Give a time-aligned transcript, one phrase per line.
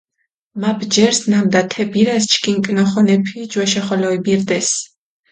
[0.61, 4.67] მა ბჯერს, ნამდა თე ბირას ჩქინ კჷნოხონეფი ჯვეშო ხოლო იბირდეს.